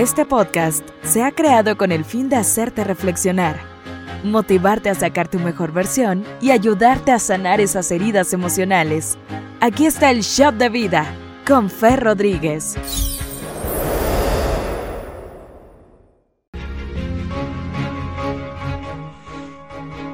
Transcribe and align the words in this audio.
Este 0.00 0.24
podcast 0.24 0.82
se 1.02 1.22
ha 1.22 1.30
creado 1.30 1.76
con 1.76 1.92
el 1.92 2.06
fin 2.06 2.30
de 2.30 2.36
hacerte 2.36 2.84
reflexionar, 2.84 3.60
motivarte 4.24 4.88
a 4.88 4.94
sacar 4.94 5.28
tu 5.28 5.38
mejor 5.38 5.72
versión 5.72 6.24
y 6.40 6.52
ayudarte 6.52 7.12
a 7.12 7.18
sanar 7.18 7.60
esas 7.60 7.90
heridas 7.90 8.32
emocionales. 8.32 9.18
Aquí 9.60 9.84
está 9.84 10.10
el 10.10 10.22
Shop 10.22 10.54
de 10.54 10.70
Vida 10.70 11.04
con 11.46 11.68
Fer 11.68 12.00
Rodríguez. 12.00 12.78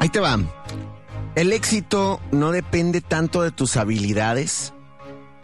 Ahí 0.00 0.08
te 0.08 0.18
va. 0.18 0.36
El 1.36 1.52
éxito 1.52 2.20
no 2.32 2.50
depende 2.50 3.02
tanto 3.02 3.42
de 3.42 3.52
tus 3.52 3.76
habilidades, 3.76 4.74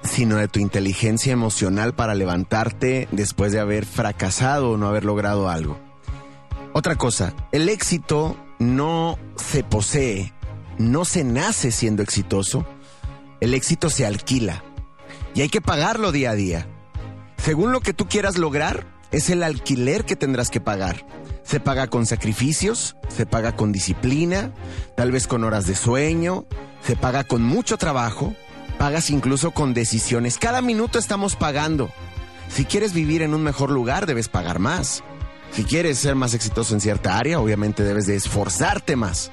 sino 0.02 0.36
de 0.36 0.48
tu 0.48 0.58
inteligencia 0.58 1.32
emocional 1.32 1.94
para 1.94 2.14
levantarte 2.14 3.08
después 3.12 3.52
de 3.52 3.60
haber 3.60 3.86
fracasado 3.86 4.72
o 4.72 4.76
no 4.76 4.88
haber 4.88 5.04
logrado 5.04 5.48
algo. 5.48 5.78
Otra 6.72 6.96
cosa, 6.96 7.34
el 7.52 7.68
éxito 7.68 8.36
no 8.58 9.18
se 9.36 9.62
posee, 9.62 10.32
no 10.78 11.04
se 11.04 11.24
nace 11.24 11.70
siendo 11.70 12.02
exitoso, 12.02 12.66
el 13.40 13.54
éxito 13.54 13.90
se 13.90 14.06
alquila 14.06 14.64
y 15.34 15.42
hay 15.42 15.48
que 15.48 15.60
pagarlo 15.60 16.12
día 16.12 16.30
a 16.30 16.34
día. 16.34 16.66
Según 17.36 17.72
lo 17.72 17.80
que 17.80 17.92
tú 17.92 18.06
quieras 18.06 18.38
lograr, 18.38 18.86
es 19.10 19.28
el 19.30 19.42
alquiler 19.42 20.04
que 20.04 20.16
tendrás 20.16 20.50
que 20.50 20.60
pagar. 20.60 21.04
Se 21.42 21.60
paga 21.60 21.88
con 21.88 22.06
sacrificios, 22.06 22.96
se 23.08 23.26
paga 23.26 23.56
con 23.56 23.72
disciplina, 23.72 24.54
tal 24.96 25.12
vez 25.12 25.26
con 25.26 25.44
horas 25.44 25.66
de 25.66 25.74
sueño, 25.74 26.46
se 26.82 26.96
paga 26.96 27.24
con 27.24 27.42
mucho 27.42 27.76
trabajo, 27.76 28.34
pagas 28.82 29.10
incluso 29.10 29.52
con 29.52 29.74
decisiones. 29.74 30.38
Cada 30.38 30.60
minuto 30.60 30.98
estamos 30.98 31.36
pagando. 31.36 31.92
Si 32.48 32.64
quieres 32.64 32.92
vivir 32.92 33.22
en 33.22 33.32
un 33.32 33.40
mejor 33.40 33.70
lugar, 33.70 34.06
debes 34.06 34.26
pagar 34.26 34.58
más. 34.58 35.04
Si 35.52 35.62
quieres 35.62 36.00
ser 36.00 36.16
más 36.16 36.34
exitoso 36.34 36.74
en 36.74 36.80
cierta 36.80 37.16
área, 37.16 37.38
obviamente 37.38 37.84
debes 37.84 38.06
de 38.06 38.16
esforzarte 38.16 38.96
más. 38.96 39.30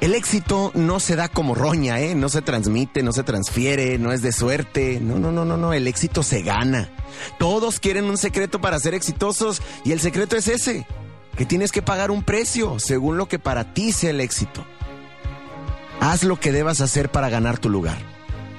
El 0.00 0.12
éxito 0.12 0.72
no 0.74 0.98
se 0.98 1.14
da 1.14 1.28
como 1.28 1.54
roña, 1.54 2.00
¿eh? 2.00 2.16
No 2.16 2.28
se 2.28 2.42
transmite, 2.42 3.04
no 3.04 3.12
se 3.12 3.22
transfiere, 3.22 3.96
no 3.98 4.10
es 4.10 4.22
de 4.22 4.32
suerte. 4.32 4.98
No, 5.00 5.20
no, 5.20 5.30
no, 5.30 5.44
no, 5.44 5.56
no. 5.56 5.72
El 5.72 5.86
éxito 5.86 6.24
se 6.24 6.42
gana. 6.42 6.90
Todos 7.38 7.78
quieren 7.78 8.06
un 8.06 8.18
secreto 8.18 8.60
para 8.60 8.80
ser 8.80 8.94
exitosos 8.94 9.62
y 9.84 9.92
el 9.92 10.00
secreto 10.00 10.36
es 10.36 10.48
ese, 10.48 10.84
que 11.36 11.46
tienes 11.46 11.70
que 11.70 11.82
pagar 11.82 12.10
un 12.10 12.24
precio 12.24 12.80
según 12.80 13.18
lo 13.18 13.28
que 13.28 13.38
para 13.38 13.72
ti 13.72 13.92
sea 13.92 14.10
el 14.10 14.20
éxito. 14.20 14.66
Haz 16.00 16.24
lo 16.24 16.40
que 16.40 16.50
debas 16.50 16.80
hacer 16.80 17.08
para 17.08 17.28
ganar 17.28 17.58
tu 17.58 17.70
lugar. 17.70 17.98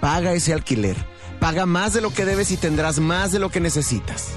Paga 0.03 0.33
ese 0.33 0.51
alquiler. 0.51 0.97
Paga 1.39 1.65
más 1.65 1.93
de 1.93 2.01
lo 2.01 2.11
que 2.11 2.25
debes 2.25 2.51
y 2.51 2.57
tendrás 2.57 2.99
más 2.99 3.31
de 3.31 3.39
lo 3.39 3.49
que 3.49 3.61
necesitas. 3.61 4.31